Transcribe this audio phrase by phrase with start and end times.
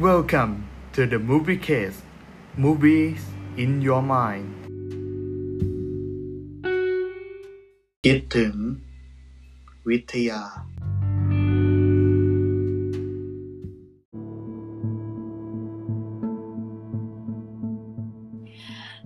[0.00, 0.54] Welcome
[0.94, 1.98] to the Movie Case
[2.64, 3.22] Movies
[3.62, 4.48] in Your Mind
[8.04, 8.54] คิดถึง
[9.88, 10.42] วิทยา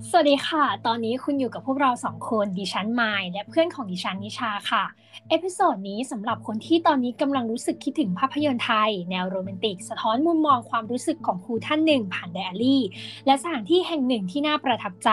[0.10, 4.84] สวัสดีค่ะ ตอนนี้คุณอยู่กับพวกเราสองคนดิฉันไมล์และเพื่อนของดิฉันนิชาค่ะ
[5.30, 12.84] episode นี้สำหรับคนที่ตอนนี้กำลังรู้สึกคิดถึงภาพยนตร์ไทย แนวโรแมนติก สะท้อนมุมมองความรู้สึกของครูท่านหนึ่งผ่านไดอารี่
[13.26, 15.10] และสถานที่แห่งหนึ่งที่น่าประทับใจ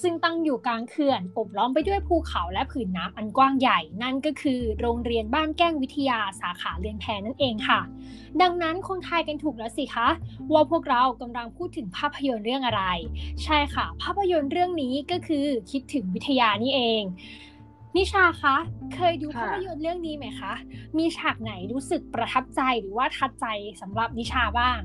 [0.00, 7.80] ซึ่งตั้งอยู่กลางเขื่อนอบล้อมไปด้วยภูเขาและผืนน้ำอันกว้างใหญ่ นั่นก็คือ โรงเรียนบ้านแก้งวิทยาสาขาเรียนแพนั่นเองค่ะ
[8.42, 10.08] ดังนั้นคงทายกันถูกแล้วสิคะ
[10.52, 12.84] ว่าพวกเรากำลังพูดถึงภาพยนตร์เรื่องอะไร
[13.44, 17.02] ใช่ค่ะภาพยนตร์เรื่องนี้ก็คือคิดถึงวิทยานี่เอง
[17.96, 18.56] นิชาคะ
[18.94, 20.52] เคยดูค่ะภาพยนตร์เรื่องนี้ไหมคะ
[20.98, 23.46] มีฉากไหนรู้สึกประทับใจหรือว่าทัดใจ
[23.80, 24.80] สำหรับนิชาบ้าง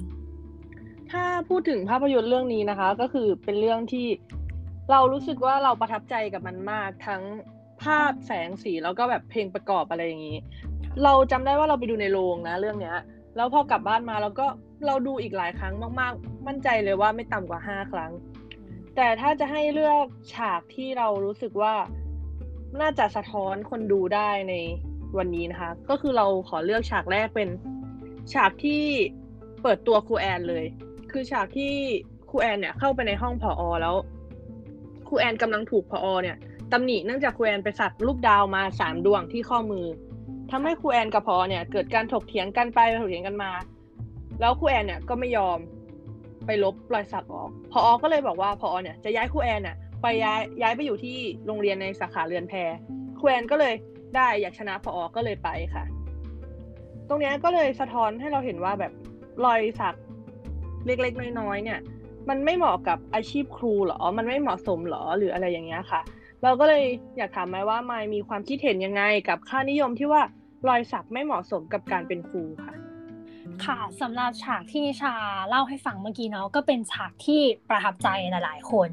[1.11, 4.07] ถ้าพูดถึงภาพยนตร์เรื่องนี้นะคะ ก็คือเป็นเรื่องที่
[4.91, 7.21] เรารู้สึกว่าเราประทับใจกับมันมากทั้ง
[7.83, 10.37] ภาพแสงสีแล้วก็แบบเพลงประกอบอะไรอย่างนี้
[11.03, 12.97] เราจำได้ว่าเราไปดูในโรงนะ เรื่องเนี้ย
[13.35, 14.47] แล้วพอกลับบ้านมาเราก็
[14.85, 18.11] เราดูอีกหลายครั้งมาก ๆ มั่นใจเลยว่าไม่ต่ำกว่าห้าครั้ง
[18.99, 21.75] แต่ถ้าจะให้เลือกฉากที่เรารู้สึกว่า
[22.81, 24.53] น่าจะสะท้อนคนดูได้ใน
[25.17, 27.49] วันนี้นะคะ ก็คือเราขอเลือกฉากแรกเป็น
[28.33, 28.83] ฉากที่
[29.61, 30.65] เปิดตัวครูแอนเลย
[31.11, 31.73] คือฉากที่
[32.29, 33.95] ครูแอนเนี่ยเข้าไปในห้องผอแล้ว
[35.07, 36.37] ครูแอนกำลังถูกผอเนี่ย
[36.71, 39.85] ตำหนิเนื่องจากครูแอนไปสักรูปดาวมาสามดวงที่ข้อมือ
[40.51, 43.51] ทำให้ครูแอนกับผอเนี่ย เกิดการถกเถียงกันไปถกเถียงกันมา
[44.39, 45.59] แล้วครูแอนเนี่ยก็ไม่ยอม
[46.47, 52.53] ไปลบรอยสักออกพออก็เลยบอกว่าพอเนี่ยจะย้ายครูแอนน่ะไปย้ายย้ายไปอยู่ที่โรงเรียนในสาขาเรือนแพ
[53.19, 53.73] ครูแอนก็เลย
[54.15, 55.83] ได้อยากชนะพออก็เลยไปค่ะ
[57.09, 58.91] ตรงเนี้ยก็เลยสะท้อนให้เราเห็นว่าแบบ
[59.45, 59.95] รอยสัก
[60.85, 61.79] เล็กๆน้อยๆเนี่ย
[62.29, 66.01] มันไม่เหมาะกับอาชีพครูเหรอ มันไม่เหมาะสมเหรอหรืออะไรอย่างเงี้ยค่ะ
[66.43, 66.83] เราก็เลย
[67.17, 70.21] อยากถามไหมว่าไมามีความคิดเห็นยังไง กับค่านิยมที่ว่า
[70.67, 72.86] รอยสักไม่เหมาะสมกับการเป็นครูค่ะ
[73.65, 75.13] ค่ะสำหรับฉากที่นิชา
[75.49, 78.89] เล่าให้ฟังเมื่อกี้เนาะก็เป็นฉากที่ประทับใจหลาย ๆ คน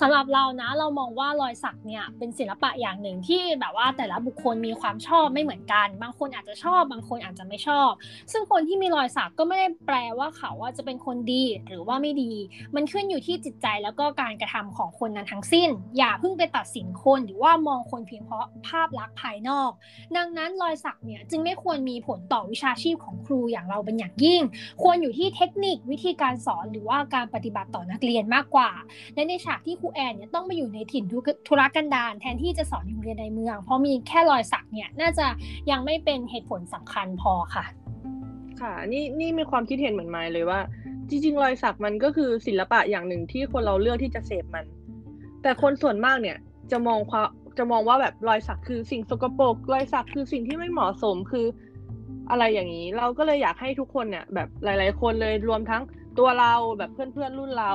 [0.00, 7.90] สำหรับเรานะเรามองว่ารอยสักเนี่ยเป็นศิลปะอย่างหนึ่งที่แบบว่าแต่ละบุคคลมีความชอบไม่เหมือนกัน บางคนอาจจะชอบ บางคนอาจจะไม่ชอบ
[8.32, 12.32] ซึ่งคนที่มีรอยสักก็ไม่ได้แปลว่าเขาว่าจะเป็นคนดีหรือว่าไม่ดี
[12.74, 19.70] มันขึ้นอยู่ที่จิตใจแล้วก็การกระทำของคนนั้นทั้งสิ้น อย่าเพิ่งไปตัดสินคนหรือว่ามองคนเพียงเพราะภาพลักษณ์ภายนอก
[20.16, 24.40] ดังนั้นรอยสักเนี่ยจึงไม่ควรมีผลต่อวิชาชีพของครูอย่างเราเป็นอย่างยิ่ง
[24.82, 28.70] ควรอยู่ที่เทคนิควิธีการสอนหรือว่าการปฏิบัติต่อนักเรียนมากกว่า
[29.14, 31.04] และในฉากที่ครูแอนเนี่ยต้องไปอยู่ในถิ่น
[31.48, 35.26] ธุรกันดารแทนที่จะสอนอยู่เรียนในเมือง เพราะมีแค่รอยสักเนี่ยน่าจะ
[35.70, 37.64] ยังไม่เป็นเหตุผลสำคัญพอค่ะ
[38.60, 40.60] ค่ะนี่นี่มีความคิดเห็นเหมือนไมล์เลยว่า
[41.08, 44.64] จริง ๆ รอยสักมันก็คือศิลปะอย่างหนึ่งที่คนเราเลือกที่จะเสพมัน
[45.42, 46.36] แต่คนส่วนมากเนี่ย
[46.70, 47.28] จะมองความ
[47.58, 51.46] จะมองว่าแบบรอยสักคือสิ่งสกปรกรอยสักคือสิ่งที่ไม่เหมาะสมคือ
[52.30, 55.82] อะไรอย่างนี้ เราก็เลยอยากให้ทุกคนเนี่ยแบบหลาย ๆ คนเลยรวมทั้ง
[56.18, 57.72] ตัวเราแบบเพื่อนๆรุ่นเรา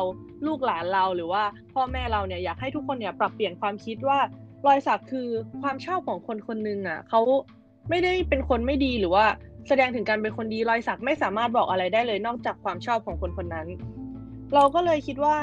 [0.48, 1.44] ลูกหลานเราหรือว่า
[1.74, 4.20] พ่อแม่เราเนี่ยอยากให้ทุกคนเนี่ยปรับเปลี่ยนความคิดว่า
[4.66, 5.28] รอยสักคือ
[5.62, 7.22] ความชอบของคนคนหนึ่งอะเขา
[7.90, 9.26] ไม่ได้เป็นคนไม่ดีหรือว่า
[9.68, 13.68] แสดงถึงการเป็นคนดีรอยสักไม่สามารถบอกอะไรได้เลยนอกจากความชอบของคนคนนั้น
[14.54, 15.38] เราก็เลยคิดว่า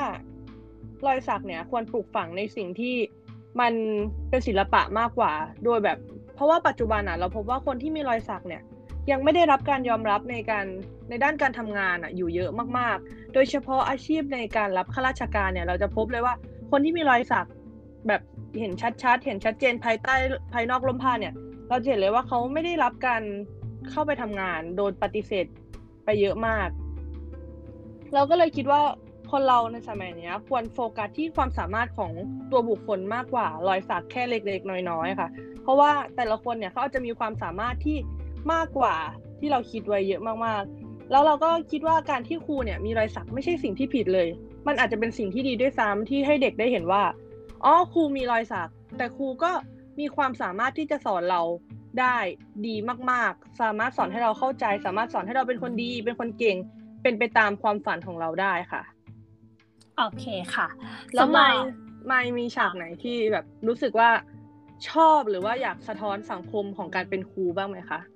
[1.07, 2.95] รอยสักเนี่ยควรปลูกฝังในสิ่งที่
[3.61, 3.73] มัน
[4.31, 5.33] เป็นศิลปะมากกว่า
[5.65, 5.99] โดยแบบ
[6.35, 8.63] เพราะว่าปัจจุบันอะเราพบว่าคนที่มีรอยสักเนี่ย
[9.11, 10.67] ยังไม่ได้รับการยอมรับในการ
[11.09, 16.35] ในด้านการทำงานอะอยู่เยอะมากๆ โดยเฉพาะอาชีพในการรับข้าราชการเนี่ย เราจะพบเลยว่า
[16.71, 17.47] คนที่มีรอยสัก
[18.09, 18.21] แบบ
[18.61, 18.73] เห็น
[19.03, 20.15] ชัดๆ เห็นชัดเจนภายใต้
[20.53, 21.35] ภายนอกร่มผ้าเนี่ย
[21.69, 23.23] เราเห็นเลยว่าเขาไม่ได้รับการ
[23.91, 25.47] เข้าไปทำงาน โดนปฏิเสธ
[26.05, 26.69] ไปเยอะมาก
[28.15, 28.81] เราก็เลยคิดว่า
[29.31, 32.13] คนเราในสมัยนี้ควรโฟกัสที่ความสามารถของ
[32.51, 35.29] ตัวบุคคลมากกว่ารอยสักแค่เล็กๆ น้อยๆค่ะ
[35.63, 37.97] เพราะว่าแต่ละคนเนี่ยเขาอาจจะมีความสามารถที่
[38.53, 38.97] มากกว่า
[39.39, 44.29] ที่เราคิดไว้เยอะมากๆ แล้วเราก็คิดว่าการที่ครูเนี่ยมีรอยสักไม่ใช่สิ่งที่ผิดเลย
[44.67, 47.03] มันอาจจะเป็นสิ่งที่ดีด้วยซ้ำที่ให้เด็กได้เห็นว่า
[47.65, 49.51] อ๋อครูมีรอยสัก แต่ครูก็
[50.01, 51.43] มีความสามารถที่จะสอนเรา
[52.01, 52.17] ได้
[52.67, 52.75] ดี
[53.11, 56.57] มากๆ สามารถสอนให้เราเข้าใจ สามารถสอนให้เราเป็นคนดี เป็นคนเก่ง
[57.03, 58.83] เป็นไปตามความฝันของเราได้ค่ะ
[59.97, 60.69] โอเคค่ะ
[61.15, 64.11] แล้วไม่สำหรับไม่มีฉากไหนที่แบบรู้สึกว่า
[64.91, 68.01] ชอบหรือว่าอยากสะท้อนสังคมของการเป็นครูบ้างไหมคะ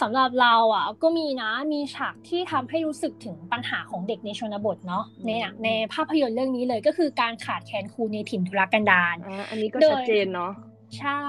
[0.00, 10.52] สำหรับเราอะก็มีนะมีฉากที่ทำให้รู้สึกถึงปัญหาของเด็กในชนบทเนาะในหนังในภาพยนตร์เรื่องนี้เลยก็คือการขาดแคลนครูในถิ่นทุรกันดารอ่าอันนี้ก็โดยชัดเจนเนาะ
[10.98, 11.22] ใช่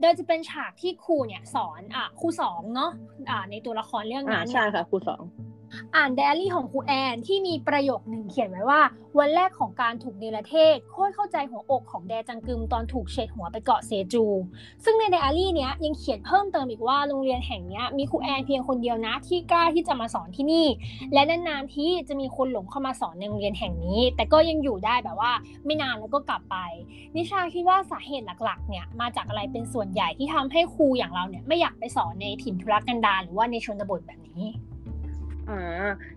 [0.00, 2.90] โดยจะเป็นฉากที่ครูเนี่ยสอนอะครูสองเนาะ
[3.30, 5.22] อ่าในตัวละครเรื่องอ่านั้นใช่ค่ะครูสอง
[5.96, 8.80] อ่านไดอารี่ของครูแอนที่มีประโยคหนึ่งเขียนไว้ว่า
[9.18, 14.24] วันแรกของการถูกเนรเทศโคตรเข้าใจหัวอกของแดจังกึมตอนถูกเฉดหัวไปเกาะเซจู
[14.84, 20.66] ซึ่งในไดอารี่เนี้ยยังเขียนเพิ่มเติมอีกว่าโรงเรียนแห่งเนี้ยมีครูแอนเพียงคนเดียวนะที่กล้าที่จะมาสอนที่นี่
[21.12, 25.32] และนานๆที่จะมีคนหลงเข้ามาสอนในโรงเรียนแห่งนี้ แต่ก็ยังอยู่ได้แบบว่า
[25.64, 26.56] ไม่นานแล้วก็กลับไป
[27.14, 34.46] นิชาคิดว่าสาเหตุหลักๆเนี่ยมาจากอะไรเป็นส่วนใหญ่ที่ทำให้ครูอย่างเราเนี่ยไม่อยากไปสอนในถิ่นทุรกันดารหรือว่าในชนบทแบบนี้
[35.50, 35.60] อ่า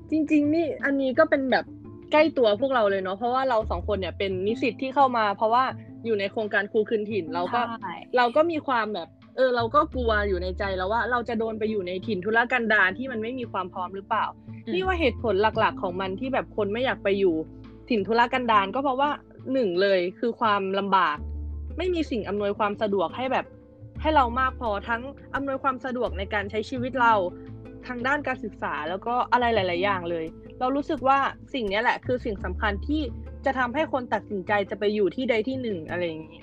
[0.09, 1.65] จริง ๆ นี่อันนี้ก็เป็นแบบ
[2.11, 5.63] ใกล้ตัวพวกเราเลยเนาะเพราะว่าเราสองคนเนี่ยเป็นนิสิตที่เข้ามา เพราะว่า
[6.05, 14.25] อยู่ในโครงการครูคืนถิ่นเราก็ใช่เราก็มีความแบบเออเราก็กลัวอยู่ในใจแล้วว่าเราจะโดนไปอยู่ในถิ่นทุรกันดารที่มันไม่มีความพร้อมหรือเปล่า
[14.65, 17.35] อืมนี่ว่าเหตุผลหลักๆ ของมันที่แบบคนไม่อยากไปอยู่
[17.89, 19.09] ถิ่นทุรกันดารก็เพราะว่า
[19.53, 21.17] หนึ่งเลยคือความลำบาก
[21.77, 23.45] ไม่มีสิ่งอำนวยความสะดวกให้แบบ
[24.01, 25.01] ให้เรามากพอทั้ง
[25.35, 27.13] อำนวยความสะดวกในการใช้ชีวิตเรา
[27.89, 30.25] ทางด้านการศึกษาแล้วก็อะไรหลาย ๆ อย่างเลย
[30.59, 31.19] เรารู้สึกว่า
[31.53, 33.01] สิ่งนี้แหละ คือสิ่งสำคัญที่
[33.45, 36.41] จะทำให้คนตัดสินใจจะไปอยู่ที่ใดที่หนึ่งอะไรอย่างนี้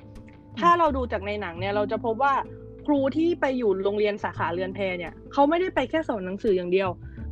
[0.59, 2.35] ถ้าเราดูจากในหนังเนี่ยเราจะพบว่า
[2.87, 6.89] ครูที่ไปอยู่โรงเรียนสาขาเรือนแพเนี่ยเขาไม่ได้ไปแค่สอนหนังสืออย่างเดียว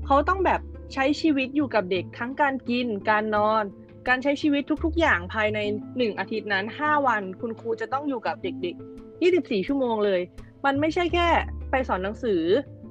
[0.06, 0.60] เขาต้องแบบ
[0.94, 3.64] ใช้ชีวิตอยู่กับเด็กทั้งการกิน การนอน
[4.08, 5.58] การใช้ชีวิตทุก ๆ อย่างภายใน
[5.96, 10.20] หนึ่งอาทิตย์นั้น 5 วัน คุณครูจะต้องอยู่กับเด็ก ๆ 24 ชั่วโมงเลย
[10.64, 11.28] มันไม่ใช่แค่
[11.70, 12.42] ไปสอนหนังสือ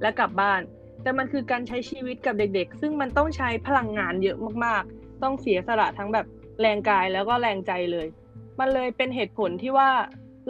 [0.02, 0.60] และกลับบ้าน
[1.04, 6.26] แต่มันคือการใช้ชีวิตกับเด็กๆ ซึ่งมันต้องใช้พลังงานเยอะมากๆ ต้องเสียสละทั้งแบบ
[6.60, 8.06] แรงกายแล้วก็แรงใจเลย
[8.58, 9.88] มันเลยเป็นเหตุผลที่ว่า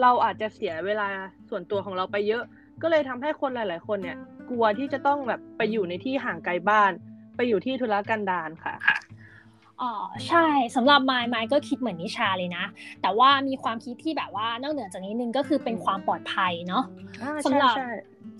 [0.01, 1.07] เราอาจจะเสียเวลา
[1.49, 2.43] ส่วนตัวของเราไปเยอะ
[2.81, 4.17] ก็เลยทำให้คนหลาย ๆ คนเนี่ย
[4.49, 6.91] กลัวที่จะต้องแบบไปอยู่ในที่ห่างไกลบ้าน
[7.35, 8.75] ไปอยู่ที่ธุรกันดารค่ะ
[9.81, 9.91] อ๋อ
[10.27, 12.65] ใช่สำหรับไมล์ไมล์ก็คิดเหมือนนิชาเลยนะ
[13.01, 16.83] แต่ว่ามีความคิดที่แบบว่านอกเหนือจากนี้นึงก็คือเป็นความปลอดภัยเนาะ
[17.21, 17.91] อ่าสำหรับใช่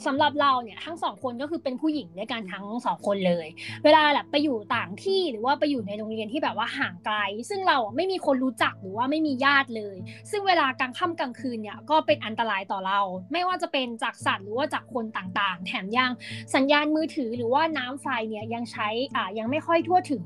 [0.05, 3.47] สำหรับเราเนี่ยทั้งสองคนก็คือเป็นผู้หญิงด้วยกันทั้งสองคนเลย
[3.83, 7.17] เวลาแบบไปอยู่ต่างที่หรือว่าไปอยู่ในโรงเรียนที่แบบว่าห่างไกล
[7.49, 9.95] ซึ่งเราอะไม่มีคนรู้จักหรือว่าไม่มีญาติเลย
[10.31, 12.99] ซึ่งเวลากลางค่ำกลางคืนเนี่ยก็เป็นอันตรายต่อเรา
[13.33, 16.11] ไม่ว่าจะเป็นจากสัตว์หรือว่าจากคนต่างๆ แถมยัง
[16.55, 20.25] สัญญาณมือถือหรือว่าน้ำไฟเนี่ยยังใช้อ่ายังไม่ค่อยทั่วถึง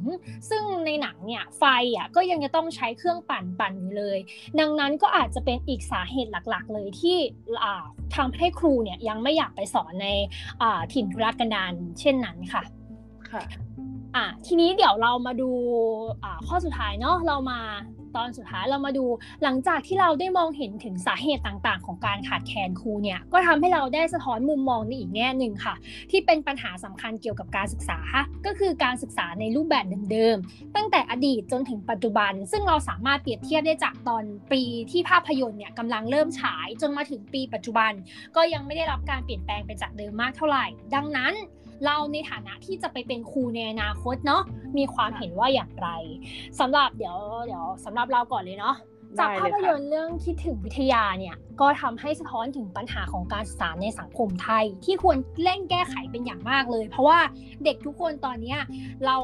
[0.50, 1.64] ซึ่งในหนังเนี่ยไฟ
[1.96, 4.18] อะก็ยังจะต้องใช้เครื่องปั่นปั่นอยู่เลย
[4.60, 7.18] ดังนั้นก็อาจจะเป็นอีกสาเหตุหลักๆ เลยที่
[7.64, 7.86] อ่า
[8.16, 10.07] ทำให้ครูเนี่ยยังไม่อยากไปสอนใน
[10.94, 12.63] ถิ่นธุรกันดารเช่นนั้นค่ะ
[13.31, 13.44] ค่ะ
[14.16, 15.50] อะทีนี้เดี๋ยวเรามาดู
[16.24, 17.60] อ่าข้อสุดท้ายเนาะเรามา
[18.18, 19.06] ตอนสุดท้ายเรามาดู
[19.44, 25.76] หลังจากที่เราได้มองเห็นถึงสาเหตุต่างๆ ของการขาดแคลนครูเนี่ยก็ทำให้เราได้สะท้อนมุมมองในอีกแง่หนึ่งค่ะ
[26.12, 28.00] ที่เป็นปัญหาสำคัญเกี่ยวกับการศึกษา
[28.46, 34.62] ก็คือการศึกษาในรูปแบบเดิมๆตั้งแต่อดีตจนถึงปัจจุบัน ซึ่งเราสามารถเปรียบเทียบได้จากตอนปี
[34.92, 37.92] ที่ภาพยนตร์เนี่ยกำลังเริ่มฉายจนมาถึงปีปัจจุบัน
[38.36, 40.66] ก็ยังไม่ได้รับการเปลี่ยนแปลงไปจากเดิมมากเท่าไหร่
[40.96, 41.34] ดังนั้น
[41.86, 44.42] เราในฐานะที่จะไปเป็นครูในอนาคตเนาะ
[44.78, 45.90] มีความเห็นว่าอย่างไร
[46.60, 48.76] สำหรับเดี๋ยวเดี๋ยวสำหรับเราก่อนเลยเนาะ
[49.20, 57.20] จากได้เลยภาพค่ะยนตร์เรื่องคิดถึงวิทยาเนี่ย ก็ทำให้สะท้อนถึงปัญหาของการศึกษาในสังคมไทย ที่ควรเร่งแก้ไขเป็นอย่างมากเลย เพราะว่า
[57.64, 58.56] เด็กทุกคนตอนนี้
[59.06, 59.18] เรา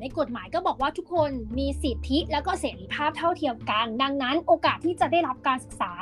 [0.00, 5.92] ในกฎหมายก็บอกว่าทุกคนมีสิทธิแล้วก็เสรีภาพเท่าเทียมกัน ดังนั้น โอกาสที่จะได้รับการศึกษา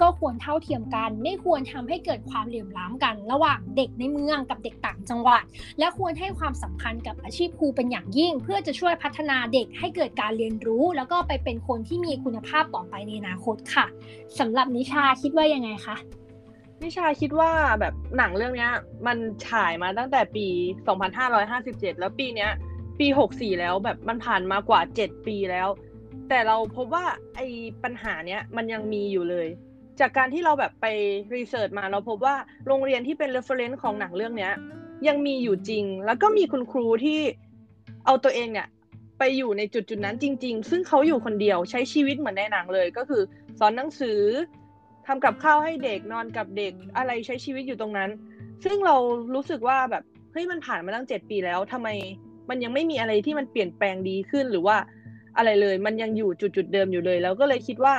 [0.00, 5.42] ก็ควรเท่าเทียมกัน ไม่ควรทำให้เกิดความเหลื่อมล้ำกัน ระหว่างเด็กในเมืองกับเด็กต่างจังหวัด
[5.78, 13.86] และควรให้ความสำคัญกับอาชีพครูเป็นอย่างยิ่ง เพื่อจะช่วยพัฒนาเด็กให้เกิดการเรียนรู้ แล้วก็ไปเป็นคนที่มีคุณภาพต่อไปในอนาคตค่ะ
[14.38, 15.96] สำหรับนิชาคิดว่ายังไงคะ
[16.82, 17.50] นิชาคิดว่า
[17.80, 18.72] แบบหนังเรื่องเนี้ย
[19.06, 20.46] มันฉายมาตั้งแต่ปี
[21.24, 22.50] 2557 แล้วปีเนี้ย
[23.00, 25.68] ปี 64 แล้วแบบมันผ่านมากว่า 7 ปีแล้ว
[26.28, 27.04] แต่เราพบว่า
[27.34, 27.46] ไอ้
[27.84, 29.48] ปัญหาเนี้ยมันยังมีอยู่เลย
[30.00, 30.86] จากการที่เราแบบไป
[31.34, 32.34] รีเสิร์ชมาเราพบว่า
[32.66, 34.52] โรงเรียนที่เป็น reference ของหนังเรื่องเนี้ย
[35.08, 37.20] ยังมีอยู่จริง แล้วก็มีคุณครูที่
[38.04, 38.68] เอาตัวเองเนี่ย
[39.18, 43.22] ไปอยู่ในจุดจุดนั้นจริง ๆ ซึ่งเขาอยู่คนเดียวใช้ชีวิตเหมือนในหนังเลยก็คือ
[43.58, 44.20] สอนหนังสือ
[45.06, 48.10] ทำกับข้าวให้เด็กนอนกับเด็กอะไรใช้ชีวิตอยู่ตรงนั้น
[48.64, 48.96] ซึ่งเรา
[49.34, 51.88] รู้สึกว่าแบบเฮ้ยมันผ่านมาตั้งเจ็ดปีแล้วทำไม
[52.48, 54.76] มันยังไม่มีอะไรที่มันเปลี่ยนแปลงดีขึ้นหรือว่า
[55.36, 57.94] อะไรเลย มันยังอยู่จุดจุดๆเดิมอยู่เลย แล้วก็เลยคิดว่า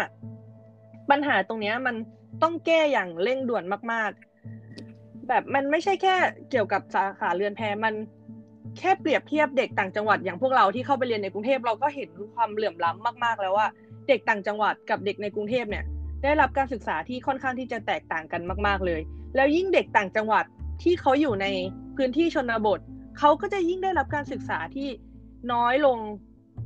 [1.09, 1.95] ปัญหาตรงเนี้ยมัน
[2.43, 4.12] ต้องแก้อย่างเร่งด่วนมาก
[4.69, 6.15] ๆ แบบมันไม่ใช่แค่
[6.50, 7.93] เกี่ยวกับสาขาเรือนแพมัน
[8.79, 13.67] แค่เปรียบเทียบเด็กต่างจังหวัดอย่างพวกเราที่เข้าไปเรียนในกรุงเทพเราก็เห็นความเหลื่อมล้ำมาก ๆ แล้วว่า
[14.07, 15.83] เด็กต่างจังหวัดกับเด็กในกรุงเทพเนี่ย
[16.25, 19.01] ได้รับการศึกษาที่ค่อนข้างที่จะแตกต่างกันมาก ๆเลย
[19.36, 20.46] แล้วยิ่งเด็กต่างจังหวัด
[20.84, 21.48] ที่เขาอยู่ใน
[21.96, 22.79] พื้นที่ชนบท
[23.20, 24.88] เขาก็จะยิ่งได้รับการศึกษาที่
[25.53, 25.98] น้อยลง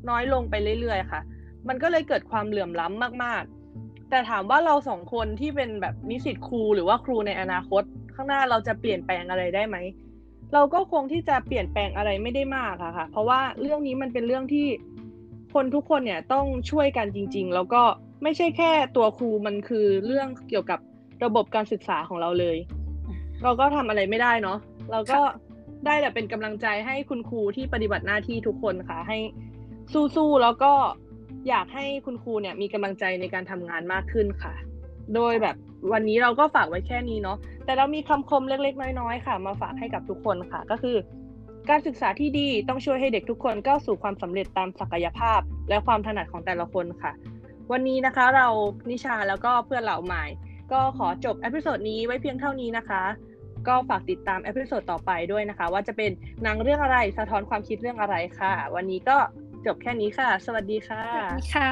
[0.09, 1.21] น้อยลงไปเรื่อยๆค่ะ
[1.67, 7.83] มันก็เลยเกิดความเหลื่อมล้ำมากๆ แต่ถามว่าเราสองคนที่เป็นแบบนิสิตครูหรือว่าครูในอนาคต
[8.15, 9.77] ข้างหน้าเราจะเปลี่ยนแปลงอะไรได้ไหม
[10.53, 14.67] เราก็คงที่จะเปลี่ยนแปลงอะไรไม่ได้มากอะค่ะ เพราะว่าเรื่องนี้มันเป็นเรื่องที่
[15.53, 17.81] คนทุกคนเนี่ยต้องช่วยกันจริง ๆ แล้วก็
[18.23, 20.79] ไม่ใช่แค่ตัวครูมันคือเรื่องเกี่ยวกับ
[21.25, 22.57] ระบบการศึกษาของเราเลย
[23.43, 24.57] เราก็ทำอะไรไม่ได้เนาะ
[24.91, 25.19] เราก็
[25.85, 29.17] ได้แต่เป็นกำลังใจให้คุณครูที่ปฏิบัติหน้าที่ทุกคนค่ะ ให้
[30.15, 30.73] สู้ๆแล้วก็
[31.49, 34.53] อยากให้คุณครูเนี่ยมีกำลังใจในการทำงานมากขึ้นค่ะ
[35.15, 35.55] โดยแบบ
[35.91, 40.97] วันนี้เราก็ฝากไว้แค่นี้เนาะแต่เรามีคำคมเล็กๆ น้อยๆค่ะ มาฝากให้กับทุกคนค่ะ ก็คือ
[41.69, 47.11] การศึกษาที่ดีต้องช่วยให้เด็กทุกคนก้าวสู่ความสำเร็จตามศักยภาพ และความถนัดของแต่ละคนค่ะ
[47.71, 48.47] วันนี้นะคะเรา
[48.89, 50.25] นิชาแล้วก็เพื่อนเหล่าใหม่
[50.71, 53.03] ก็ขอจบ episode นี้ไว้เพียงเท่านี้นะคะ
[53.67, 56.11] ก็ฝากติดตาม episode ต่อไปด้วยนะคะ ว่าจะเป็น
[56.43, 59.17] หนังเรื่องอะไรสะท้อนความคิดเรื่องอะไรค่ะ วันนี้ก็
[59.65, 61.03] จบแค่นี้ค่ะ สวัสดีค่ะ
[61.53, 61.69] ค่ะ